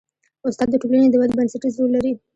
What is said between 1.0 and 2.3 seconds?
د ودې بنسټیز رول لري.